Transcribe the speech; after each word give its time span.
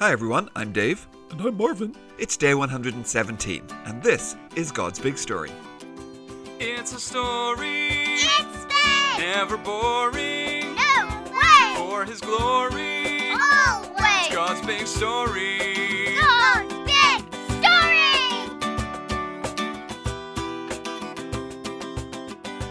Hi 0.00 0.12
everyone, 0.12 0.48
I'm 0.56 0.72
Dave. 0.72 1.06
And 1.30 1.40
I'm 1.42 1.56
Marvin. 1.56 1.94
It's 2.18 2.36
day 2.36 2.54
117, 2.54 3.62
and 3.84 4.02
this 4.02 4.34
is 4.56 4.72
God's 4.72 4.98
Big 4.98 5.16
Story. 5.18 5.50
It's 6.58 6.92
a 6.94 6.98
story, 7.00 7.88
It's 7.92 8.64
big! 8.64 9.18
never 9.18 9.56
boring. 9.58 10.74
No 10.74 11.24
way! 11.30 11.74
For 11.76 12.04
His 12.04 12.20
glory, 12.20 13.30
Always! 13.32 14.26
It's 14.26 14.34
God's 14.34 14.66
big 14.66 14.86
story. 14.86 16.16
God's 16.18 16.39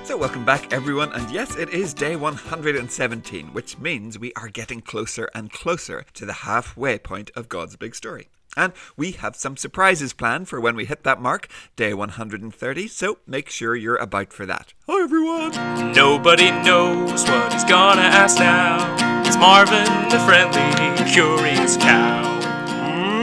So, 0.09 0.17
welcome 0.17 0.43
back 0.43 0.73
everyone, 0.73 1.13
and 1.13 1.29
yes, 1.29 1.55
it 1.55 1.69
is 1.69 1.93
day 1.93 2.15
117, 2.15 3.53
which 3.53 3.77
means 3.77 4.17
we 4.17 4.33
are 4.33 4.47
getting 4.47 4.81
closer 4.81 5.29
and 5.35 5.51
closer 5.51 6.03
to 6.15 6.25
the 6.25 6.33
halfway 6.33 6.97
point 6.97 7.29
of 7.35 7.47
God's 7.47 7.75
Big 7.75 7.93
Story. 7.93 8.27
And 8.57 8.73
we 8.97 9.11
have 9.11 9.35
some 9.35 9.55
surprises 9.55 10.13
planned 10.13 10.49
for 10.49 10.59
when 10.59 10.75
we 10.75 10.85
hit 10.85 11.03
that 11.03 11.21
mark, 11.21 11.47
day 11.75 11.93
130, 11.93 12.87
so 12.87 13.19
make 13.27 13.51
sure 13.51 13.75
you're 13.75 13.97
about 13.97 14.33
for 14.33 14.47
that. 14.47 14.73
Hi, 14.87 15.03
everyone. 15.03 15.51
Nobody 15.93 16.49
knows 16.49 17.23
what 17.29 17.53
he's 17.53 17.63
gonna 17.63 18.01
ask 18.01 18.39
now. 18.39 18.79
It's 19.27 19.37
Marvin, 19.37 19.85
the 20.09 20.17
friendly, 20.25 21.05
curious 21.13 21.77
cow. 21.77 22.39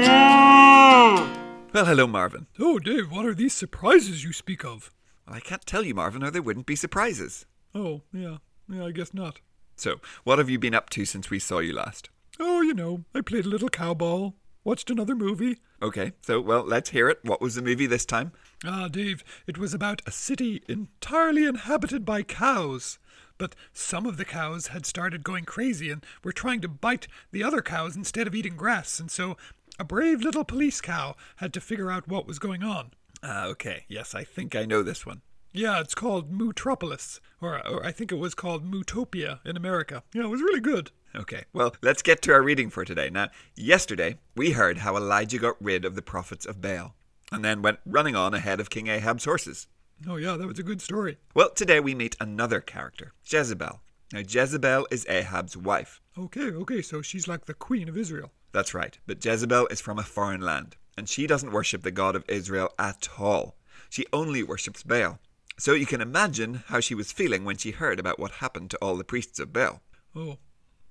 Mm. 0.04 1.74
Well, 1.74 1.84
hello, 1.84 2.06
Marvin. 2.06 2.46
Oh, 2.60 2.78
Dave, 2.78 3.10
what 3.10 3.26
are 3.26 3.34
these 3.34 3.54
surprises 3.54 4.22
you 4.22 4.32
speak 4.32 4.64
of? 4.64 4.92
Well, 5.26 5.36
I 5.36 5.40
can't 5.40 5.66
tell 5.66 5.84
you, 5.84 5.94
Marvin, 5.94 6.22
or 6.22 6.30
there 6.30 6.42
wouldn't 6.42 6.66
be 6.66 6.76
surprises. 6.76 7.46
Oh, 7.74 8.02
yeah. 8.12 8.38
Yeah, 8.68 8.84
I 8.84 8.92
guess 8.92 9.12
not. 9.12 9.40
So, 9.76 10.00
what 10.24 10.38
have 10.38 10.48
you 10.50 10.58
been 10.58 10.74
up 10.74 10.90
to 10.90 11.04
since 11.04 11.30
we 11.30 11.38
saw 11.38 11.58
you 11.58 11.72
last? 11.72 12.10
Oh, 12.38 12.62
you 12.62 12.74
know, 12.74 13.04
I 13.14 13.20
played 13.20 13.46
a 13.46 13.48
little 13.48 13.68
cowball, 13.68 14.34
watched 14.64 14.90
another 14.90 15.14
movie. 15.14 15.58
Okay, 15.82 16.12
so, 16.22 16.40
well, 16.40 16.64
let's 16.64 16.90
hear 16.90 17.08
it. 17.08 17.18
What 17.22 17.40
was 17.40 17.54
the 17.54 17.62
movie 17.62 17.86
this 17.86 18.06
time? 18.06 18.32
Ah, 18.64 18.88
Dave, 18.88 19.22
it 19.46 19.58
was 19.58 19.74
about 19.74 20.02
a 20.06 20.10
city 20.10 20.62
entirely 20.68 21.44
inhabited 21.44 22.04
by 22.04 22.22
cows. 22.22 22.98
But 23.38 23.54
some 23.72 24.06
of 24.06 24.16
the 24.16 24.24
cows 24.24 24.68
had 24.68 24.86
started 24.86 25.22
going 25.22 25.44
crazy 25.44 25.90
and 25.90 26.04
were 26.24 26.32
trying 26.32 26.62
to 26.62 26.68
bite 26.68 27.06
the 27.32 27.44
other 27.44 27.60
cows 27.60 27.94
instead 27.96 28.26
of 28.26 28.34
eating 28.34 28.56
grass, 28.56 28.98
and 28.98 29.10
so 29.10 29.36
a 29.78 29.84
brave 29.84 30.22
little 30.22 30.44
police 30.44 30.80
cow 30.80 31.14
had 31.36 31.52
to 31.52 31.60
figure 31.60 31.90
out 31.90 32.08
what 32.08 32.26
was 32.26 32.38
going 32.38 32.62
on. 32.62 32.92
Ah, 33.22 33.46
okay. 33.46 33.84
Yes, 33.88 34.14
I 34.14 34.24
think 34.24 34.54
I 34.54 34.64
know 34.64 34.82
this 34.82 35.06
one. 35.06 35.22
Yeah, 35.52 35.80
it's 35.80 35.94
called 35.94 36.30
Mootropolis, 36.30 37.20
or, 37.40 37.66
or 37.66 37.84
I 37.84 37.90
think 37.90 38.12
it 38.12 38.16
was 38.16 38.34
called 38.34 38.70
Mootopia 38.70 39.40
in 39.44 39.56
America. 39.56 40.02
Yeah, 40.12 40.24
it 40.24 40.28
was 40.28 40.42
really 40.42 40.60
good. 40.60 40.90
Okay, 41.14 41.44
well, 41.54 41.74
let's 41.80 42.02
get 42.02 42.20
to 42.22 42.32
our 42.32 42.42
reading 42.42 42.68
for 42.68 42.84
today. 42.84 43.08
Now, 43.08 43.30
yesterday 43.54 44.18
we 44.34 44.50
heard 44.50 44.78
how 44.78 44.96
Elijah 44.96 45.38
got 45.38 45.56
rid 45.58 45.86
of 45.86 45.94
the 45.94 46.02
prophets 46.02 46.44
of 46.44 46.60
Baal 46.60 46.94
and 47.32 47.42
then 47.42 47.62
went 47.62 47.78
running 47.86 48.14
on 48.14 48.34
ahead 48.34 48.60
of 48.60 48.68
King 48.68 48.88
Ahab's 48.88 49.24
horses. 49.24 49.66
Oh, 50.06 50.16
yeah, 50.16 50.36
that 50.36 50.46
was 50.46 50.58
a 50.58 50.62
good 50.62 50.82
story. 50.82 51.16
Well, 51.34 51.50
today 51.50 51.80
we 51.80 51.94
meet 51.94 52.16
another 52.20 52.60
character, 52.60 53.14
Jezebel. 53.24 53.80
Now, 54.12 54.20
Jezebel 54.28 54.86
is 54.90 55.06
Ahab's 55.08 55.56
wife. 55.56 56.02
Okay, 56.18 56.50
okay, 56.50 56.82
so 56.82 57.00
she's 57.00 57.26
like 57.26 57.46
the 57.46 57.54
queen 57.54 57.88
of 57.88 57.96
Israel. 57.96 58.30
That's 58.52 58.74
right, 58.74 58.98
but 59.06 59.24
Jezebel 59.24 59.68
is 59.68 59.80
from 59.80 59.98
a 59.98 60.02
foreign 60.02 60.42
land, 60.42 60.76
and 60.96 61.08
she 61.08 61.26
doesn't 61.26 61.52
worship 61.52 61.82
the 61.82 61.90
God 61.90 62.16
of 62.16 62.24
Israel 62.28 62.70
at 62.78 63.08
all. 63.18 63.56
She 63.90 64.06
only 64.12 64.42
worships 64.42 64.82
Baal. 64.82 65.18
So 65.58 65.72
you 65.72 65.86
can 65.86 66.00
imagine 66.00 66.62
how 66.66 66.80
she 66.80 66.94
was 66.94 67.12
feeling 67.12 67.44
when 67.44 67.56
she 67.56 67.70
heard 67.70 67.98
about 67.98 68.18
what 68.18 68.32
happened 68.32 68.70
to 68.70 68.78
all 68.78 68.96
the 68.96 69.04
priests 69.04 69.38
of 69.38 69.52
Baal. 69.52 69.80
Oh, 70.14 70.38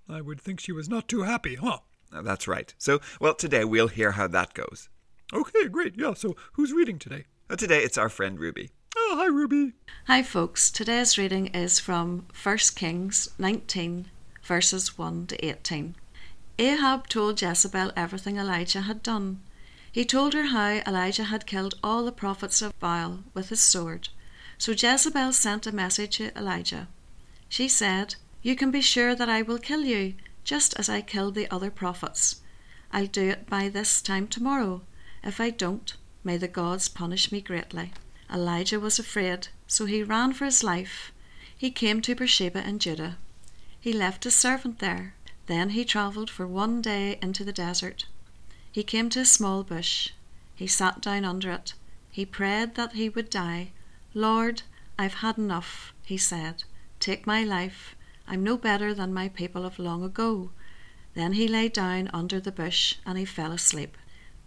I 0.09 0.21
would 0.21 0.41
think 0.41 0.59
she 0.59 0.71
was 0.71 0.89
not 0.89 1.07
too 1.07 1.23
happy, 1.23 1.55
huh? 1.55 1.79
That's 2.11 2.47
right. 2.47 2.73
So, 2.77 2.99
well, 3.19 3.35
today 3.35 3.65
we'll 3.65 3.87
hear 3.89 4.11
how 4.11 4.27
that 4.27 4.53
goes. 4.53 4.89
Okay, 5.33 5.67
great. 5.67 5.95
Yeah, 5.97 6.13
so 6.13 6.35
who's 6.53 6.71
reading 6.71 6.99
today? 6.99 7.25
Uh, 7.49 7.55
Today 7.55 7.83
it's 7.83 7.97
our 7.97 8.09
friend 8.09 8.39
Ruby. 8.39 8.71
Oh, 8.95 9.15
hi, 9.17 9.25
Ruby. 9.27 9.73
Hi, 10.07 10.23
folks. 10.23 10.71
Today's 10.71 11.17
reading 11.17 11.47
is 11.47 11.79
from 11.79 12.25
1 12.41 12.57
Kings 12.75 13.29
19, 13.37 14.05
verses 14.43 14.97
1 14.97 15.27
to 15.27 15.45
18. 15.45 15.95
Ahab 16.57 17.07
told 17.07 17.41
Jezebel 17.41 17.91
everything 17.95 18.37
Elijah 18.37 18.81
had 18.81 19.03
done. 19.03 19.41
He 19.95 20.03
told 20.03 20.33
her 20.33 20.47
how 20.47 20.81
Elijah 20.85 21.23
had 21.23 21.45
killed 21.45 21.75
all 21.81 22.03
the 22.03 22.11
prophets 22.11 22.61
of 22.61 22.77
Baal 22.81 23.23
with 23.33 23.47
his 23.47 23.61
sword. 23.61 24.09
So 24.57 24.73
Jezebel 24.73 25.31
sent 25.31 25.67
a 25.67 25.71
message 25.71 26.17
to 26.17 26.37
Elijah. 26.37 26.89
She 27.47 27.69
said, 27.69 28.15
You 28.41 28.57
can 28.57 28.71
be 28.71 28.81
sure 28.81 29.15
that 29.15 29.29
I 29.29 29.41
will 29.41 29.57
kill 29.57 29.85
you, 29.85 30.15
just 30.43 30.73
as 30.73 30.89
I 30.89 30.99
killed 30.99 31.33
the 31.33 31.49
other 31.49 31.71
prophets. 31.71 32.41
I'll 32.91 33.07
do 33.07 33.29
it 33.29 33.49
by 33.49 33.69
this 33.69 34.01
time 34.01 34.27
tomorrow. 34.27 34.81
If 35.23 35.39
I 35.39 35.49
don't, 35.49 35.93
may 36.25 36.35
the 36.35 36.49
gods 36.49 36.89
punish 36.89 37.31
me 37.31 37.39
greatly. 37.39 37.93
Elijah 38.29 38.81
was 38.81 38.99
afraid, 38.99 39.47
so 39.65 39.85
he 39.85 40.03
ran 40.03 40.33
for 40.33 40.43
his 40.43 40.61
life. 40.61 41.13
He 41.57 41.71
came 41.71 42.01
to 42.01 42.15
Beersheba 42.15 42.67
in 42.67 42.79
Judah. 42.79 43.17
He 43.79 43.93
left 43.93 44.25
his 44.25 44.35
servant 44.35 44.79
there. 44.79 45.13
Then 45.45 45.69
he 45.69 45.85
travelled 45.85 46.29
for 46.29 46.45
one 46.45 46.81
day 46.81 47.17
into 47.21 47.45
the 47.45 47.53
desert. 47.53 48.07
He 48.75 48.83
came 48.83 49.09
to 49.11 49.21
a 49.21 49.25
small 49.25 49.63
bush. 49.63 50.09
He 50.53 50.67
sat 50.67 50.99
down 50.99 51.23
under 51.23 51.49
it. 51.49 51.75
He 52.11 52.25
prayed 52.25 52.75
that 52.75 52.91
he 52.91 53.07
would 53.07 53.29
die. 53.29 53.71
Lord, 54.13 54.63
I've 54.99 55.23
had 55.23 55.37
enough, 55.37 55.93
he 56.03 56.17
said. 56.17 56.65
Take 56.99 57.25
my 57.25 57.41
life. 57.45 57.95
I'm 58.27 58.43
no 58.43 58.57
better 58.57 58.93
than 58.93 59.13
my 59.13 59.29
people 59.29 59.65
of 59.65 59.79
long 59.79 60.03
ago. 60.03 60.49
Then 61.13 61.31
he 61.31 61.47
lay 61.47 61.69
down 61.69 62.09
under 62.13 62.41
the 62.41 62.51
bush 62.51 62.95
and 63.05 63.17
he 63.17 63.23
fell 63.23 63.53
asleep. 63.53 63.95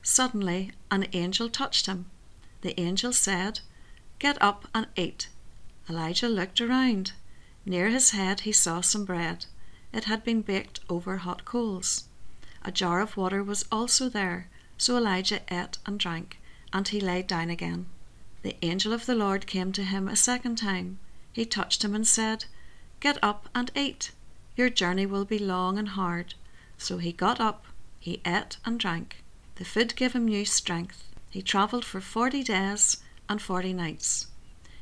Suddenly, 0.02 0.72
an 0.90 1.06
angel 1.14 1.48
touched 1.48 1.86
him. 1.86 2.04
The 2.60 2.78
angel 2.78 3.14
said, 3.14 3.60
Get 4.18 4.36
up 4.42 4.68
and 4.74 4.88
eat. 4.94 5.30
Elijah 5.88 6.28
looked 6.28 6.60
around. 6.60 7.12
Near 7.64 7.88
his 7.88 8.10
head 8.10 8.40
he 8.40 8.52
saw 8.52 8.82
some 8.82 9.06
bread. 9.06 9.46
It 9.90 10.04
had 10.04 10.22
been 10.22 10.42
baked 10.42 10.80
over 10.90 11.16
hot 11.16 11.46
coals. 11.46 12.07
A 12.68 12.70
jar 12.70 13.00
of 13.00 13.16
water 13.16 13.42
was 13.42 13.64
also 13.72 14.10
there, 14.10 14.50
so 14.76 14.98
Elijah 14.98 15.40
ate 15.50 15.78
and 15.86 15.98
drank, 15.98 16.38
and 16.70 16.86
he 16.86 17.00
lay 17.00 17.22
down 17.22 17.48
again. 17.48 17.86
The 18.42 18.56
angel 18.60 18.92
of 18.92 19.06
the 19.06 19.14
Lord 19.14 19.46
came 19.46 19.72
to 19.72 19.82
him 19.82 20.06
a 20.06 20.14
second 20.14 20.56
time. 20.56 20.98
He 21.32 21.46
touched 21.46 21.82
him 21.82 21.94
and 21.94 22.06
said, 22.06 22.44
Get 23.00 23.18
up 23.22 23.48
and 23.54 23.70
eat. 23.74 24.10
Your 24.54 24.68
journey 24.68 25.06
will 25.06 25.24
be 25.24 25.38
long 25.38 25.78
and 25.78 25.88
hard. 25.88 26.34
So 26.76 26.98
he 26.98 27.10
got 27.10 27.40
up, 27.40 27.64
he 27.98 28.20
ate 28.26 28.58
and 28.66 28.78
drank. 28.78 29.24
The 29.54 29.64
food 29.64 29.96
gave 29.96 30.12
him 30.12 30.26
new 30.28 30.44
strength. 30.44 31.04
He 31.30 31.40
travelled 31.40 31.86
for 31.86 32.02
forty 32.02 32.42
days 32.42 32.98
and 33.30 33.40
forty 33.40 33.72
nights. 33.72 34.26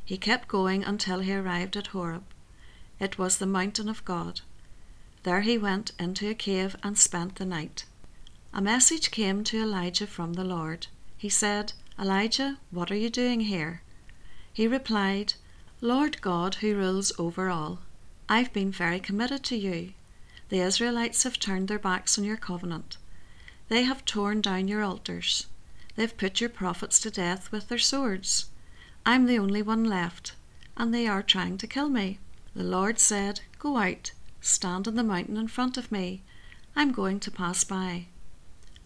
He 0.04 0.18
kept 0.18 0.48
going 0.48 0.82
until 0.82 1.20
he 1.20 1.32
arrived 1.32 1.76
at 1.76 1.86
Horeb. 1.94 2.24
It 2.98 3.16
was 3.16 3.38
the 3.38 3.46
mountain 3.46 3.88
of 3.88 4.04
God. 4.04 4.40
There 5.26 5.40
he 5.40 5.58
went 5.58 5.90
into 5.98 6.30
a 6.30 6.34
cave 6.34 6.76
and 6.84 6.96
spent 6.96 7.34
the 7.34 7.44
night. 7.44 7.84
A 8.54 8.62
message 8.62 9.10
came 9.10 9.42
to 9.42 9.60
Elijah 9.60 10.06
from 10.06 10.34
the 10.34 10.44
Lord. 10.44 10.86
He 11.18 11.28
said, 11.28 11.72
Elijah, 11.98 12.58
what 12.70 12.92
are 12.92 12.96
you 12.96 13.10
doing 13.10 13.40
here? 13.40 13.82
He 14.52 14.68
replied, 14.68 15.34
Lord 15.80 16.20
God, 16.20 16.54
who 16.54 16.76
rules 16.76 17.10
over 17.18 17.50
all, 17.50 17.80
I've 18.28 18.52
been 18.52 18.70
very 18.70 19.00
committed 19.00 19.42
to 19.46 19.56
you. 19.56 19.94
The 20.48 20.60
Israelites 20.60 21.24
have 21.24 21.40
turned 21.40 21.66
their 21.66 21.80
backs 21.80 22.16
on 22.16 22.24
your 22.24 22.36
covenant. 22.36 22.96
They 23.66 23.82
have 23.82 24.04
torn 24.04 24.42
down 24.42 24.68
your 24.68 24.84
altars. 24.84 25.48
They've 25.96 26.16
put 26.16 26.40
your 26.40 26.50
prophets 26.50 27.00
to 27.00 27.10
death 27.10 27.50
with 27.50 27.66
their 27.66 27.78
swords. 27.78 28.48
I'm 29.04 29.26
the 29.26 29.40
only 29.40 29.60
one 29.60 29.82
left, 29.82 30.36
and 30.76 30.94
they 30.94 31.08
are 31.08 31.20
trying 31.20 31.58
to 31.58 31.66
kill 31.66 31.88
me. 31.88 32.20
The 32.54 32.62
Lord 32.62 33.00
said, 33.00 33.40
Go 33.58 33.76
out, 33.78 34.12
stand 34.46 34.86
on 34.86 34.94
the 34.94 35.02
mountain 35.02 35.36
in 35.36 35.48
front 35.48 35.76
of 35.76 35.90
me. 35.90 36.22
I'm 36.74 36.92
going 36.92 37.20
to 37.20 37.30
pass 37.30 37.64
by. 37.64 38.06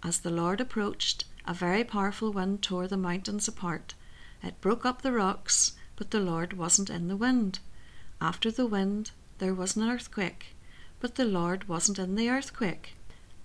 As 0.03 0.21
the 0.21 0.31
Lord 0.31 0.61
approached, 0.61 1.25
a 1.47 1.53
very 1.53 1.85
powerful 1.85 2.33
wind 2.33 2.63
tore 2.63 2.89
the 2.89 2.97
mountains 2.97 3.47
apart. 3.47 3.95
It 4.43 4.61
broke 4.61 4.87
up 4.87 5.03
the 5.03 5.13
rocks, 5.13 5.73
but 5.97 6.11
the 6.11 6.21
Lord 6.21 6.55
wasn't 6.55 6.89
in 6.89 7.09
the 7.09 7.17
wind. 7.17 7.59
After 8.21 8.51
the 8.51 8.67
wind, 8.67 9.11
there 9.39 9.55
was 9.55 9.77
an 9.77 9.89
earthquake, 9.89 10.55
but 11.01 11.17
the 11.17 11.25
Lord 11.25 11.69
wasn't 11.69 11.99
in 11.99 12.15
the 12.15 12.31
earthquake. 12.31 12.95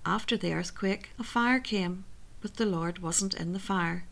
After 0.06 0.38
the 0.38 0.54
earthquake, 0.54 1.10
a 1.20 1.24
fire 1.24 1.60
came, 1.60 2.06
but 2.42 2.56
the 2.56 2.66
Lord 2.66 3.00
wasn't 3.00 3.34
in 3.34 3.54
the 3.54 3.60
fire. 3.60 4.06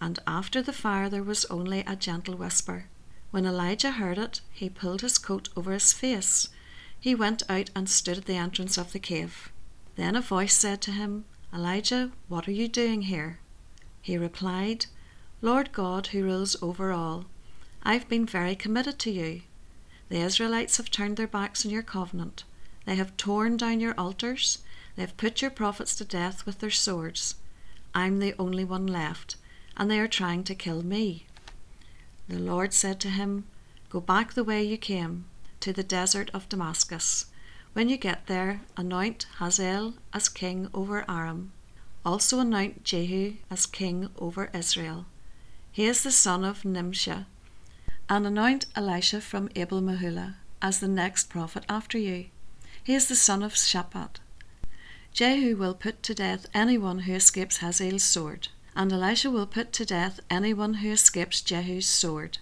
And 0.00 0.18
after 0.26 0.62
the 0.62 0.72
fire, 0.72 1.08
there 1.08 1.22
was 1.22 1.44
only 1.46 1.80
a 1.80 1.96
gentle 1.96 2.36
whisper. 2.36 2.86
When 3.30 3.46
Elijah 3.46 3.92
heard 3.92 4.16
it, 4.16 4.40
he 4.52 4.68
pulled 4.70 5.00
his 5.00 5.18
coat 5.18 5.48
over 5.56 5.72
his 5.72 5.92
face. 5.92 6.48
He 7.04 7.14
went 7.14 7.42
out 7.50 7.68
and 7.76 7.86
stood 7.86 8.16
at 8.16 8.24
the 8.24 8.36
entrance 8.36 8.78
of 8.78 8.92
the 8.92 8.98
cave. 8.98 9.52
Then 9.94 10.16
a 10.16 10.22
voice 10.22 10.54
said 10.54 10.80
to 10.80 10.90
him, 10.90 11.26
Elijah, 11.52 12.12
what 12.28 12.48
are 12.48 12.58
you 12.60 12.66
doing 12.66 13.02
here? 13.02 13.40
He 14.00 14.16
replied, 14.16 14.86
Lord 15.42 15.70
God, 15.72 16.06
who 16.06 16.24
rules 16.24 16.56
over 16.62 16.92
all, 16.92 17.26
I've 17.82 18.08
been 18.08 18.24
very 18.24 18.56
committed 18.56 18.98
to 19.00 19.10
you. 19.10 19.42
The 20.08 20.22
Israelites 20.22 20.78
have 20.78 20.90
turned 20.90 21.18
their 21.18 21.26
backs 21.26 21.66
on 21.66 21.70
your 21.70 21.82
covenant. 21.82 22.44
They 22.86 22.94
have 22.94 23.18
torn 23.18 23.58
down 23.58 23.80
your 23.80 23.94
altars. 24.00 24.60
They've 24.96 25.14
put 25.18 25.42
your 25.42 25.50
prophets 25.50 25.94
to 25.96 26.06
death 26.06 26.46
with 26.46 26.60
their 26.60 26.70
swords. 26.70 27.34
I'm 27.94 28.18
the 28.18 28.34
only 28.38 28.64
one 28.64 28.86
left, 28.86 29.36
and 29.76 29.90
they 29.90 30.00
are 30.00 30.08
trying 30.08 30.42
to 30.44 30.54
kill 30.54 30.82
me. 30.82 31.26
The 32.30 32.38
Lord 32.38 32.72
said 32.72 32.98
to 33.00 33.10
him, 33.10 33.44
Go 33.90 34.00
back 34.00 34.32
the 34.32 34.42
way 34.42 34.64
you 34.64 34.78
came, 34.78 35.26
to 35.64 35.72
the 35.72 35.82
desert 35.82 36.30
of 36.34 36.46
Damascus. 36.50 37.24
When 37.72 37.88
you 37.88 37.96
get 37.96 38.26
there, 38.26 38.60
anoint 38.76 39.26
Hazael 39.38 39.94
as 40.12 40.28
king 40.28 40.68
over 40.74 41.06
Aram. 41.08 41.52
Also 42.04 42.38
anoint 42.38 42.84
Jehu 42.84 43.36
as 43.50 43.64
king 43.64 44.10
over 44.18 44.50
Israel. 44.52 45.06
He 45.72 45.86
is 45.86 46.02
the 46.02 46.12
son 46.12 46.44
of 46.44 46.66
Nimshi. 46.66 47.24
And 48.10 48.26
anoint 48.26 48.66
Elisha 48.76 49.22
from 49.22 49.48
Abel 49.56 49.80
Meholah 49.80 50.34
as 50.60 50.80
the 50.80 50.86
next 51.02 51.30
prophet 51.30 51.64
after 51.66 51.96
you. 51.96 52.26
He 52.82 52.94
is 52.94 53.08
the 53.08 53.16
son 53.16 53.42
of 53.42 53.54
Shaphat. 53.54 54.20
Jehu 55.14 55.56
will 55.56 55.72
put 55.72 56.02
to 56.02 56.14
death 56.14 56.44
anyone 56.52 56.98
who 57.00 57.14
escapes 57.14 57.62
Hazael's 57.62 58.04
sword, 58.04 58.48
and 58.76 58.92
Elisha 58.92 59.30
will 59.30 59.46
put 59.46 59.72
to 59.72 59.86
death 59.86 60.20
anyone 60.28 60.74
who 60.74 60.90
escapes 60.90 61.40
Jehu's 61.40 61.86
sword. 61.86 62.36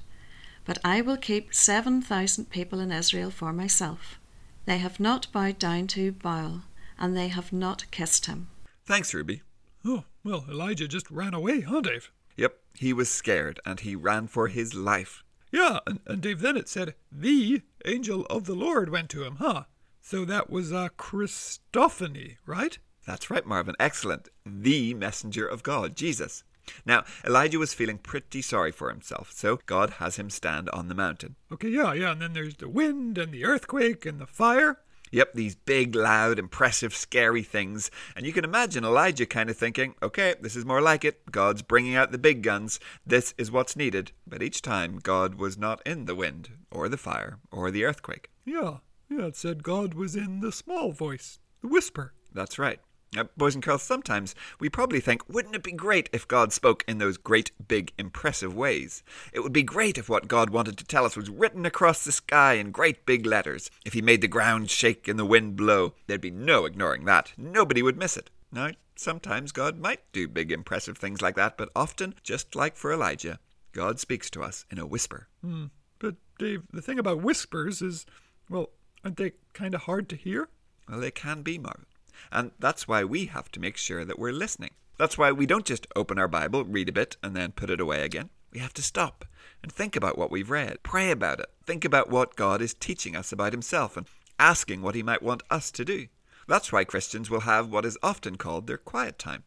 But 0.65 0.79
I 0.85 1.01
will 1.01 1.17
keep 1.17 1.53
seven 1.53 2.01
thousand 2.01 2.51
people 2.51 2.79
in 2.81 2.93
Israel 2.93 3.31
for 3.31 3.53
myself. 3.53 4.19
They 4.65 4.79
have 4.79 5.01
not 5.01 5.33
bowed 5.33 5.59
down 5.59 5.89
to 5.89 6.13
Baal, 6.13 6.63
and 6.99 7.17
they 7.17 7.29
have 7.29 7.53
not 7.53 7.91
kissed 7.91 8.27
him. 8.27 8.49
Thanks, 8.85 9.13
Ruby. 9.13 9.43
Oh, 9.85 10.05
well, 10.23 10.45
Elijah 10.49 10.87
just 10.87 11.11
ran 11.11 11.35
away, 11.35 11.63
huh, 11.63 11.81
Dave? 11.81 12.13
Yep, 12.37 12.55
he 12.77 12.93
was 12.93 13.11
scared 13.11 13.59
and 13.67 13.81
he 13.81 13.97
ran 13.97 14.29
for 14.29 14.47
his 14.47 14.75
life. 14.75 15.25
Yeah, 15.51 15.81
and, 15.87 16.01
and 16.07 16.23
Dave, 16.23 16.41
then 16.41 16.57
it 16.57 16.69
said, 16.69 16.95
the 17.11 17.63
angel 17.85 18.25
of 18.27 18.45
the 18.45 18.55
Lord 18.55 18.89
went 18.89 19.11
to 19.11 19.25
him, 19.25 19.37
huh? 19.37 19.65
So 20.01 20.25
that 20.25 20.49
was 20.49 20.73
a 20.73 20.91
Christophany, 20.97 22.37
right? 22.47 22.79
That's 23.07 23.31
right, 23.31 23.45
Marvin. 23.45 23.75
Excellent. 23.81 24.29
The 24.47 24.95
messenger 24.95 25.47
of 25.47 25.63
God, 25.63 25.97
Jesus. 25.97 26.45
Now, 26.85 27.05
Elijah 27.25 27.59
was 27.59 27.75
feeling 27.75 27.99
pretty 27.99 28.43
sorry 28.43 28.73
for 28.73 28.89
himself, 28.89 29.33
so 29.33 29.59
God 29.67 29.91
has 29.99 30.17
him 30.17 30.31
stand 30.31 30.69
on 30.71 30.89
the 30.89 30.95
mountain. 30.95 31.37
Okay, 31.53 31.69
yeah, 31.69 31.93
yeah, 31.93 32.13
and 32.13 32.23
then 32.23 32.33
there's 32.33 32.57
the 32.57 32.69
wind 32.69 33.19
and 33.19 33.33
the 33.33 33.45
earthquake 33.45 34.07
and 34.07 34.21
the 34.21 34.27
fire. 34.27 34.79
Yep, 35.13 35.35
these 35.35 35.55
big, 35.55 35.95
loud, 35.95 36.39
impressive, 36.39 36.95
scary 36.95 37.43
things. 37.43 37.91
And 38.17 38.25
you 38.25 38.33
can 38.33 38.45
imagine 38.45 38.83
Elijah 38.83 39.27
kind 39.27 39.51
of 39.51 39.59
thinking, 39.59 39.95
okay, 40.03 40.35
this 40.41 40.57
is 40.57 40.65
more 40.65 40.81
like 40.81 41.05
it. 41.05 41.31
God's 41.31 41.61
bringing 41.61 41.95
out 41.95 42.13
the 42.13 42.19
big 42.19 42.43
guns. 42.43 42.81
This 43.07 43.35
is 43.37 43.51
what's 43.51 43.77
needed. 43.77 44.13
But 44.27 44.43
each 44.43 44.63
time, 44.63 44.99
God 45.03 45.35
was 45.35 45.59
not 45.59 45.87
in 45.87 46.07
the 46.07 46.15
wind, 46.15 46.53
or 46.71 46.89
the 46.89 46.97
fire, 46.97 47.39
or 47.51 47.71
the 47.71 47.85
earthquake. 47.85 48.31
Yeah, 48.47 48.79
yeah, 49.11 49.27
it 49.27 49.37
said 49.37 49.63
God 49.63 49.93
was 49.93 50.17
in 50.17 50.41
the 50.41 50.51
small 50.51 50.93
voice, 50.93 51.41
the 51.61 51.69
whisper. 51.69 52.15
That's 52.33 52.59
right. 52.59 52.81
Now, 53.15 53.29
boys 53.37 53.55
and 53.55 53.63
girls, 53.63 53.83
sometimes 53.83 54.35
we 54.59 54.71
probably 54.71 54.99
think, 54.99 55.29
wouldn't 55.29 55.55
it 55.55 55.63
be 55.63 55.73
great 55.73 56.09
if 56.15 56.27
God 56.27 56.51
spoke 56.51 56.83
in 56.89 56.97
those 56.97 57.19
great, 57.19 57.51
big, 57.69 57.93
impressive 57.99 58.57
ways? 58.57 59.03
It 59.35 59.41
would 59.41 59.53
be 59.53 59.63
great 59.63 59.99
if 59.99 60.09
what 60.09 60.29
God 60.29 60.49
wanted 60.49 60.79
to 60.79 60.85
tell 60.85 61.05
us 61.05 61.15
was 61.15 61.29
written 61.29 61.67
across 61.67 62.05
the 62.05 62.13
sky 62.13 62.55
in 62.55 62.71
great 62.71 63.05
big 63.05 63.27
letters. 63.27 63.71
If 63.85 63.93
He 63.93 64.01
made 64.01 64.23
the 64.23 64.29
ground 64.29 64.71
shake 64.71 65.09
and 65.09 65.19
the 65.19 65.27
wind 65.27 65.57
blow, 65.57 65.93
there'd 66.07 66.23
be 66.23 66.31
no 66.31 66.65
ignoring 66.65 67.05
that. 67.05 67.35
Nobody 67.37 67.83
would 67.83 67.99
miss 67.99 68.17
it. 68.17 68.31
Now, 68.51 68.71
sometimes 68.97 69.53
God 69.53 69.79
might 69.79 70.01
do 70.13 70.27
big, 70.27 70.51
impressive 70.51 70.97
things 70.97 71.21
like 71.21 71.37
that, 71.37 71.59
but 71.59 71.69
often, 71.77 72.15
just 72.23 72.55
like 72.55 72.77
for 72.77 72.95
Elijah, 72.95 73.39
God 73.73 74.01
speaks 74.01 74.31
to 74.31 74.43
us 74.43 74.65
in 74.71 74.79
a 74.79 74.87
whisper. 74.87 75.29
Hmm. 75.43 75.67
But, 75.99 76.17
Dave, 76.39 76.63
the 76.73 76.83
thing 76.83 76.99
about 76.99 77.23
whispers 77.23 77.83
is, 77.83 78.07
well, 78.49 78.71
aren't 79.05 79.19
they 79.19 79.33
kind 79.53 79.75
of 79.75 79.83
hard 79.83 80.09
to 80.09 80.17
hear? 80.17 80.49
Well, 80.89 81.01
they 81.01 81.11
can 81.11 81.43
be, 81.43 81.59
Marvin. 81.59 81.87
And 82.31 82.53
that's 82.59 82.87
why 82.87 83.05
we 83.05 83.27
have 83.27 83.51
to 83.53 83.61
make 83.61 83.77
sure 83.77 84.05
that 84.05 84.19
we're 84.19 84.33
listening. 84.33 84.71
That's 84.99 85.19
why 85.19 85.33
we 85.33 85.47
don't 85.47 85.65
just 85.65 85.87
open 85.97 86.19
our 86.19 86.29
Bible, 86.29 86.65
read 86.65 86.89
a 86.89 86.93
bit, 86.93 87.17
and 87.23 87.35
then 87.35 87.53
put 87.53 87.71
it 87.71 87.81
away 87.81 88.03
again. 88.03 88.31
We 88.53 88.61
have 88.61 88.75
to 88.75 88.83
stop 88.83 89.25
and 89.63 89.73
think 89.73 89.97
about 89.97 90.19
what 90.19 90.31
we've 90.31 90.51
read, 90.51 90.83
pray 90.83 91.11
about 91.11 91.41
it, 91.41 91.51
think 91.65 91.85
about 91.85 92.11
what 92.11 92.37
God 92.37 92.61
is 92.61 92.75
teaching 92.75 93.17
us 93.17 93.33
about 93.33 93.53
Himself, 93.53 93.97
and 93.97 94.07
asking 94.39 94.83
what 94.83 94.95
He 94.95 95.03
might 95.03 95.23
want 95.23 95.43
us 95.51 95.71
to 95.73 95.85
do. 95.85 96.09
That's 96.47 96.73
why 96.73 96.85
Christians 96.85 97.31
will 97.31 97.41
have 97.41 97.69
what 97.69 97.85
is 97.85 97.99
often 98.03 98.37
called 98.37 98.67
their 98.67 98.79
quiet 98.79 99.19
time. 99.19 99.45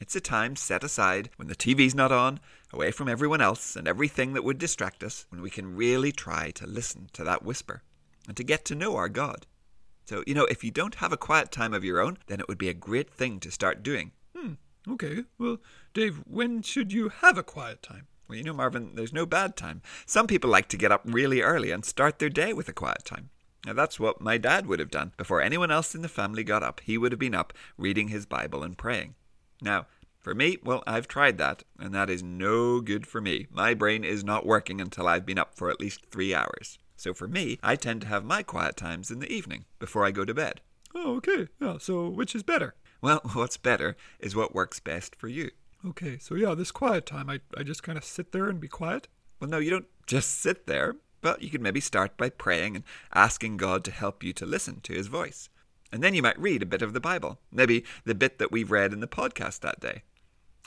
It's 0.00 0.16
a 0.16 0.20
time 0.20 0.56
set 0.56 0.84
aside 0.84 1.30
when 1.36 1.48
the 1.48 1.56
TV's 1.56 1.94
not 1.94 2.12
on, 2.12 2.40
away 2.72 2.90
from 2.90 3.08
everyone 3.08 3.40
else 3.40 3.76
and 3.76 3.88
everything 3.88 4.34
that 4.34 4.44
would 4.44 4.58
distract 4.58 5.02
us, 5.02 5.24
when 5.30 5.40
we 5.40 5.48
can 5.48 5.74
really 5.74 6.12
try 6.12 6.50
to 6.50 6.66
listen 6.66 7.08
to 7.14 7.24
that 7.24 7.44
whisper 7.44 7.82
and 8.28 8.36
to 8.36 8.44
get 8.44 8.64
to 8.66 8.74
know 8.74 8.96
our 8.96 9.08
God. 9.08 9.46
So, 10.06 10.22
you 10.26 10.34
know, 10.34 10.44
if 10.44 10.62
you 10.62 10.70
don't 10.70 10.96
have 10.96 11.12
a 11.12 11.16
quiet 11.16 11.50
time 11.50 11.74
of 11.74 11.84
your 11.84 12.00
own, 12.00 12.18
then 12.28 12.38
it 12.38 12.48
would 12.48 12.58
be 12.58 12.68
a 12.68 12.74
great 12.74 13.10
thing 13.10 13.40
to 13.40 13.50
start 13.50 13.82
doing. 13.82 14.12
Hmm, 14.36 14.52
okay. 14.88 15.24
Well, 15.36 15.58
Dave, 15.94 16.22
when 16.26 16.62
should 16.62 16.92
you 16.92 17.08
have 17.08 17.36
a 17.36 17.42
quiet 17.42 17.82
time? 17.82 18.06
Well, 18.28 18.38
you 18.38 18.44
know, 18.44 18.52
Marvin, 18.52 18.94
there's 18.94 19.12
no 19.12 19.26
bad 19.26 19.56
time. 19.56 19.82
Some 20.06 20.28
people 20.28 20.48
like 20.48 20.68
to 20.68 20.76
get 20.76 20.92
up 20.92 21.02
really 21.04 21.42
early 21.42 21.72
and 21.72 21.84
start 21.84 22.20
their 22.20 22.28
day 22.28 22.52
with 22.52 22.68
a 22.68 22.72
quiet 22.72 23.04
time. 23.04 23.30
Now, 23.66 23.72
that's 23.72 23.98
what 23.98 24.20
my 24.20 24.38
dad 24.38 24.66
would 24.66 24.78
have 24.78 24.92
done. 24.92 25.12
Before 25.16 25.42
anyone 25.42 25.72
else 25.72 25.92
in 25.92 26.02
the 26.02 26.08
family 26.08 26.44
got 26.44 26.62
up, 26.62 26.80
he 26.84 26.96
would 26.96 27.10
have 27.10 27.18
been 27.18 27.34
up 27.34 27.52
reading 27.76 28.08
his 28.08 28.26
Bible 28.26 28.62
and 28.62 28.78
praying. 28.78 29.16
Now, 29.60 29.86
for 30.20 30.36
me, 30.36 30.58
well, 30.62 30.84
I've 30.86 31.08
tried 31.08 31.38
that, 31.38 31.64
and 31.80 31.92
that 31.94 32.10
is 32.10 32.22
no 32.22 32.80
good 32.80 33.08
for 33.08 33.20
me. 33.20 33.48
My 33.50 33.74
brain 33.74 34.04
is 34.04 34.22
not 34.22 34.46
working 34.46 34.80
until 34.80 35.08
I've 35.08 35.26
been 35.26 35.38
up 35.38 35.56
for 35.56 35.68
at 35.68 35.80
least 35.80 36.06
three 36.12 36.32
hours. 36.32 36.78
So 36.96 37.12
for 37.14 37.28
me, 37.28 37.58
I 37.62 37.76
tend 37.76 38.00
to 38.02 38.08
have 38.08 38.24
my 38.24 38.42
quiet 38.42 38.76
times 38.76 39.10
in 39.10 39.20
the 39.20 39.30
evening, 39.30 39.66
before 39.78 40.04
I 40.04 40.10
go 40.10 40.24
to 40.24 40.34
bed. 40.34 40.60
Oh, 40.94 41.16
okay. 41.16 41.48
Yeah, 41.60 41.76
so 41.78 42.08
which 42.08 42.34
is 42.34 42.42
better? 42.42 42.74
Well, 43.00 43.20
what's 43.34 43.56
better 43.56 43.96
is 44.18 44.34
what 44.34 44.54
works 44.54 44.80
best 44.80 45.14
for 45.14 45.28
you. 45.28 45.50
Okay, 45.86 46.18
so 46.18 46.34
yeah, 46.34 46.54
this 46.54 46.72
quiet 46.72 47.06
time, 47.06 47.28
I, 47.28 47.40
I 47.56 47.62
just 47.62 47.82
kind 47.82 47.98
of 47.98 48.04
sit 48.04 48.32
there 48.32 48.48
and 48.48 48.60
be 48.60 48.68
quiet? 48.68 49.08
Well, 49.38 49.50
no, 49.50 49.58
you 49.58 49.70
don't 49.70 49.86
just 50.06 50.40
sit 50.40 50.66
there, 50.66 50.96
but 51.20 51.42
you 51.42 51.50
could 51.50 51.60
maybe 51.60 51.80
start 51.80 52.16
by 52.16 52.30
praying 52.30 52.76
and 52.76 52.84
asking 53.14 53.58
God 53.58 53.84
to 53.84 53.90
help 53.90 54.24
you 54.24 54.32
to 54.32 54.46
listen 54.46 54.80
to 54.80 54.94
His 54.94 55.08
voice. 55.08 55.50
And 55.92 56.02
then 56.02 56.14
you 56.14 56.22
might 56.22 56.38
read 56.40 56.62
a 56.62 56.66
bit 56.66 56.82
of 56.82 56.94
the 56.94 57.00
Bible, 57.00 57.38
maybe 57.52 57.84
the 58.04 58.14
bit 58.14 58.38
that 58.38 58.50
we've 58.50 58.70
read 58.70 58.92
in 58.92 59.00
the 59.00 59.06
podcast 59.06 59.60
that 59.60 59.80
day. 59.80 60.02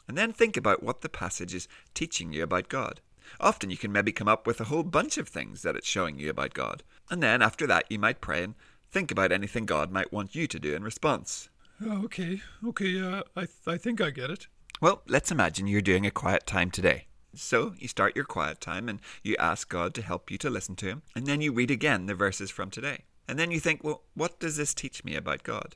And 0.08 0.18
then 0.18 0.32
think 0.32 0.56
about 0.56 0.84
what 0.84 1.02
the 1.02 1.10
passage 1.10 1.54
is 1.54 1.68
teaching 1.94 2.32
you 2.34 2.44
about 2.44 2.70
God. 2.70 3.02
Often 3.40 3.70
you 3.70 3.78
can 3.78 3.92
maybe 3.92 4.12
come 4.12 4.28
up 4.28 4.48
with 4.48 4.60
a 4.60 4.66
whole 4.66 4.84
bunch 4.84 5.18
of 5.18 5.28
things 5.28 5.62
that 5.62 5.76
it's 5.76 5.88
showing 5.88 6.20
you 6.20 6.30
about 6.30 6.54
God. 6.54 6.84
And 7.10 7.22
then 7.24 7.42
after 7.42 7.66
that, 7.68 7.86
you 7.90 8.00
might 8.00 8.22
pray 8.22 8.44
and 8.44 8.56
think 8.92 9.12
about 9.12 9.32
anything 9.32 9.66
God 9.66 9.92
might 9.92 10.14
want 10.14 10.36
you 10.36 10.48
to 10.48 10.60
do 10.60 10.76
in 10.76 10.84
response. 10.84 11.50
Oh, 11.86 12.04
okay, 12.06 12.42
okay, 12.68 13.02
uh, 13.02 13.24
I, 13.36 13.42
th- 13.42 13.52
I 13.68 13.78
think 13.78 14.02
I 14.02 14.10
get 14.10 14.30
it. 14.30 14.48
Well, 14.82 15.02
let's 15.08 15.32
imagine 15.32 15.68
you're 15.68 15.82
doing 15.82 16.06
a 16.06 16.12
quiet 16.12 16.46
time 16.46 16.72
today. 16.72 17.06
So 17.36 17.74
you 17.78 17.88
start 17.88 18.16
your 18.16 18.26
quiet 18.26 18.60
time 18.60 18.90
and 18.90 19.00
you 19.24 19.36
ask 19.38 19.70
God 19.70 19.94
to 19.94 20.02
help 20.02 20.32
you 20.32 20.38
to 20.40 20.50
listen 20.50 20.76
to 20.78 20.88
Him, 20.88 21.04
and 21.16 21.26
then 21.26 21.42
you 21.42 21.54
read 21.54 21.72
again 21.72 22.06
the 22.06 22.16
verses 22.16 22.50
from 22.50 22.70
today. 22.70 23.06
And 23.28 23.38
then 23.38 23.52
you 23.52 23.60
think, 23.60 23.84
well, 23.84 24.02
what 24.16 24.40
does 24.40 24.58
this 24.58 24.74
teach 24.74 25.04
me 25.04 25.16
about 25.16 25.44
God? 25.44 25.76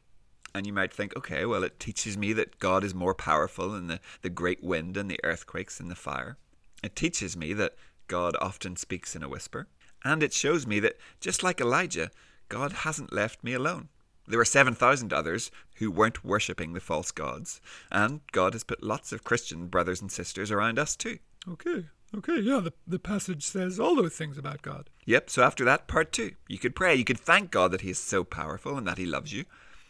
And 0.56 0.68
you 0.68 0.74
might 0.74 0.94
think, 0.94 1.16
okay, 1.16 1.46
well, 1.46 1.64
it 1.64 1.80
teaches 1.80 2.18
me 2.18 2.34
that 2.34 2.60
God 2.60 2.84
is 2.84 2.94
more 2.94 3.16
powerful 3.16 3.70
than 3.70 3.88
the, 3.88 4.00
the 4.22 4.30
great 4.30 4.64
wind 4.64 4.98
and 4.98 5.10
the 5.10 5.20
earthquakes 5.24 5.80
and 5.80 5.90
the 5.90 5.96
fire. 5.96 6.38
It 6.84 6.96
teaches 6.96 7.38
me 7.38 7.54
that 7.54 7.76
God 8.08 8.36
often 8.42 8.76
speaks 8.76 9.16
in 9.16 9.24
a 9.24 9.30
whisper. 9.30 9.68
And 10.04 10.22
it 10.22 10.34
shows 10.34 10.68
me 10.68 10.80
that, 10.82 10.98
just 11.22 11.42
like 11.44 11.62
Elijah, 11.62 12.12
God 12.50 12.74
hasn't 12.74 13.14
left 13.14 13.44
me 13.44 13.54
alone. 13.54 13.88
There 14.28 14.38
were 14.38 14.46
7,000 14.46 15.12
others 15.12 15.52
who 15.76 15.92
weren't 15.92 16.24
worshipping 16.24 16.74
the 16.74 16.80
false 16.80 17.12
gods, 17.12 17.60
and 17.92 18.22
God 18.32 18.54
has 18.54 18.64
put 18.64 18.84
lots 18.84 19.12
of 19.12 19.24
Christian 19.24 19.68
brothers 19.68 20.02
and 20.02 20.12
sisters 20.12 20.52
around 20.52 20.80
us 20.80 20.96
too. 20.96 21.20
Okay, 21.48 21.88
okay, 22.16 22.40
yeah, 22.40 22.60
the, 22.60 22.74
the 22.88 23.00
passage 23.00 23.44
says 23.44 23.80
all 23.80 23.96
those 23.96 24.16
things 24.16 24.38
about 24.38 24.62
God. 24.62 24.90
Yep, 25.06 25.30
so 25.30 25.44
after 25.44 25.66
that, 25.66 25.88
part 25.88 26.14
two. 26.14 26.32
You 26.48 26.58
could 26.58 26.76
pray, 26.76 26.96
you 26.96 27.04
could 27.04 27.20
thank 27.20 27.52
God 27.52 27.72
that 27.72 27.82
He 27.82 27.90
is 27.90 28.00
so 28.00 28.24
powerful 28.24 28.78
and 28.78 28.88
that 28.88 28.98
He 28.98 29.06
loves 29.06 29.34
you. 29.34 29.44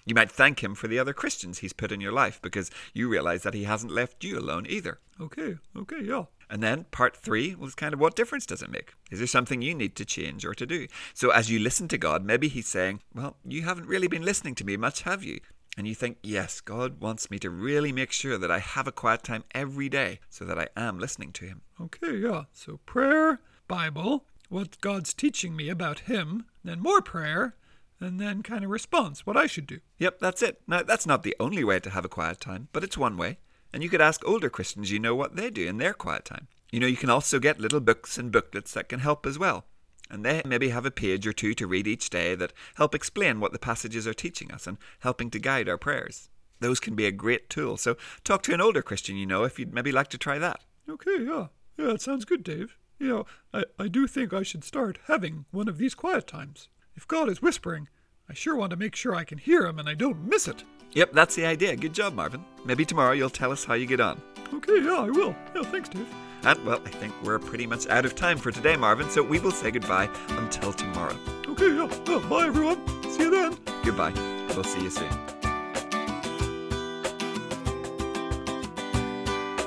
You 0.05 0.15
might 0.15 0.31
thank 0.31 0.61
Him 0.61 0.75
for 0.75 0.87
the 0.87 0.99
other 0.99 1.13
Christians 1.13 1.59
He's 1.59 1.73
put 1.73 1.91
in 1.91 2.01
your 2.01 2.11
life 2.11 2.41
because 2.41 2.69
you 2.93 3.07
realize 3.07 3.43
that 3.43 3.53
He 3.53 3.63
hasn't 3.63 3.93
left 3.93 4.23
you 4.23 4.37
alone 4.37 4.65
either. 4.67 4.99
Okay, 5.19 5.55
okay, 5.75 6.03
yeah. 6.03 6.25
And 6.49 6.61
then 6.61 6.85
part 6.91 7.15
three 7.15 7.55
was 7.55 7.73
kind 7.73 7.93
of 7.93 7.99
what 7.99 8.15
difference 8.15 8.45
does 8.45 8.61
it 8.61 8.69
make? 8.69 8.93
Is 9.11 9.19
there 9.19 9.27
something 9.27 9.61
you 9.61 9.73
need 9.73 9.95
to 9.95 10.05
change 10.05 10.45
or 10.45 10.53
to 10.55 10.65
do? 10.65 10.87
So 11.13 11.29
as 11.31 11.49
you 11.49 11.59
listen 11.59 11.87
to 11.87 11.97
God, 11.97 12.25
maybe 12.25 12.49
He's 12.49 12.67
saying, 12.67 13.01
Well, 13.15 13.37
you 13.45 13.63
haven't 13.63 13.87
really 13.87 14.07
been 14.07 14.23
listening 14.23 14.55
to 14.55 14.65
me 14.65 14.75
much, 14.75 15.03
have 15.03 15.23
you? 15.23 15.39
And 15.77 15.87
you 15.87 15.95
think, 15.95 16.17
Yes, 16.21 16.59
God 16.59 16.99
wants 16.99 17.31
me 17.31 17.39
to 17.39 17.49
really 17.49 17.93
make 17.93 18.11
sure 18.11 18.37
that 18.37 18.51
I 18.51 18.59
have 18.59 18.87
a 18.87 18.91
quiet 18.91 19.23
time 19.23 19.45
every 19.55 19.87
day 19.87 20.19
so 20.29 20.43
that 20.45 20.59
I 20.59 20.67
am 20.75 20.99
listening 20.99 21.31
to 21.33 21.45
Him. 21.45 21.61
Okay, 21.79 22.17
yeah. 22.17 22.43
So 22.51 22.81
prayer, 22.85 23.39
Bible, 23.69 24.25
what 24.49 24.81
God's 24.81 25.13
teaching 25.13 25.55
me 25.55 25.69
about 25.69 26.01
Him, 26.01 26.45
then 26.63 26.81
more 26.81 27.01
prayer, 27.01 27.55
and 28.03 28.19
then 28.19 28.43
kind 28.43 28.63
of 28.63 28.69
response, 28.69 29.25
what 29.25 29.37
I 29.37 29.47
should 29.47 29.67
do. 29.67 29.79
Yep, 29.97 30.19
that's 30.19 30.41
it. 30.41 30.61
Now, 30.67 30.83
that's 30.83 31.07
not 31.07 31.23
the 31.23 31.35
only 31.39 31.63
way 31.63 31.79
to 31.79 31.89
have 31.89 32.05
a 32.05 32.09
quiet 32.09 32.39
time, 32.39 32.67
but 32.73 32.83
it's 32.83 32.97
one 32.97 33.17
way. 33.17 33.37
And 33.71 33.81
you 33.81 33.89
could 33.89 34.01
ask 34.01 34.21
older 34.27 34.49
Christians 34.49 34.91
you 34.91 34.99
know 34.99 35.15
what 35.15 35.35
they 35.35 35.49
do 35.49 35.67
in 35.67 35.77
their 35.77 35.93
quiet 35.93 36.25
time. 36.25 36.47
You 36.71 36.79
know, 36.79 36.87
you 36.87 36.97
can 36.97 37.09
also 37.09 37.39
get 37.39 37.59
little 37.59 37.79
books 37.79 38.17
and 38.17 38.31
booklets 38.31 38.73
that 38.73 38.89
can 38.89 38.99
help 38.99 39.25
as 39.25 39.39
well. 39.39 39.65
and 40.09 40.23
they 40.23 40.41
maybe 40.45 40.69
have 40.69 40.85
a 40.85 40.91
page 40.91 41.25
or 41.25 41.33
two 41.33 41.53
to 41.55 41.65
read 41.65 41.87
each 41.87 42.09
day 42.09 42.35
that 42.35 42.53
help 42.75 42.93
explain 42.93 43.39
what 43.39 43.51
the 43.51 43.59
passages 43.59 44.05
are 44.05 44.13
teaching 44.13 44.51
us 44.51 44.67
and 44.67 44.77
helping 44.99 45.31
to 45.31 45.39
guide 45.39 45.67
our 45.67 45.77
prayers. 45.77 46.29
Those 46.59 46.79
can 46.79 46.93
be 46.95 47.05
a 47.07 47.11
great 47.11 47.49
tool, 47.49 47.77
so 47.77 47.97
talk 48.23 48.43
to 48.43 48.53
an 48.53 48.61
older 48.61 48.81
Christian 48.83 49.15
you 49.15 49.25
know 49.25 49.43
if 49.43 49.57
you'd 49.57 49.73
maybe 49.73 49.91
like 49.91 50.09
to 50.09 50.17
try 50.17 50.37
that. 50.37 50.61
Okay, 50.87 51.23
yeah. 51.23 51.47
Yeah, 51.77 51.93
it 51.93 52.01
sounds 52.01 52.25
good, 52.25 52.43
Dave. 52.43 52.77
You 52.99 53.09
know, 53.09 53.25
I, 53.53 53.63
I 53.79 53.87
do 53.87 54.05
think 54.07 54.33
I 54.33 54.43
should 54.43 54.63
start 54.63 54.99
having 55.07 55.45
one 55.51 55.67
of 55.67 55.77
these 55.77 55.95
quiet 55.95 56.27
times. 56.27 56.69
If 56.95 57.07
God 57.07 57.29
is 57.29 57.41
whispering, 57.41 57.89
I 58.29 58.33
sure 58.33 58.55
want 58.55 58.69
to 58.69 58.77
make 58.77 58.95
sure 58.95 59.15
I 59.15 59.23
can 59.23 59.37
hear 59.37 59.65
him 59.65 59.79
and 59.79 59.89
I 59.89 59.95
don't 59.95 60.27
miss 60.27 60.47
it. 60.47 60.63
Yep, 60.91 61.13
that's 61.13 61.35
the 61.35 61.45
idea. 61.45 61.75
Good 61.75 61.93
job, 61.93 62.13
Marvin. 62.13 62.45
Maybe 62.65 62.85
tomorrow 62.85 63.13
you'll 63.13 63.29
tell 63.29 63.51
us 63.51 63.65
how 63.65 63.73
you 63.73 63.87
get 63.87 63.99
on. 63.99 64.21
Okay, 64.53 64.79
yeah, 64.79 64.99
I 64.99 65.09
will. 65.09 65.35
Yeah, 65.55 65.63
thanks, 65.63 65.89
Dave. 65.89 66.07
And, 66.43 66.63
well, 66.65 66.81
I 66.85 66.89
think 66.89 67.13
we're 67.23 67.39
pretty 67.39 67.65
much 67.65 67.87
out 67.87 68.05
of 68.05 68.15
time 68.15 68.37
for 68.37 68.51
today, 68.51 68.75
Marvin, 68.75 69.09
so 69.09 69.23
we 69.23 69.39
will 69.39 69.51
say 69.51 69.71
goodbye 69.71 70.09
until 70.29 70.71
tomorrow. 70.71 71.17
Okay, 71.47 71.75
yeah. 71.75 71.89
yeah 72.07 72.19
bye, 72.29 72.45
everyone. 72.45 72.85
See 73.09 73.23
you 73.23 73.31
then. 73.31 73.57
Goodbye. 73.83 74.13
We'll 74.53 74.63
see 74.63 74.83
you 74.83 74.89
soon. 74.91 75.09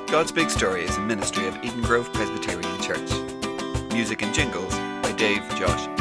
God's 0.06 0.30
Big 0.30 0.50
Story 0.50 0.84
is 0.84 0.96
a 0.96 1.00
ministry 1.00 1.48
of 1.48 1.56
Eden 1.64 1.82
Grove 1.82 2.12
Presbyterian 2.12 2.80
Church. 2.80 3.10
Music 3.92 4.22
and 4.22 4.32
jingles 4.32 4.72
by 5.02 5.12
Dave, 5.16 5.42
Josh. 5.56 5.95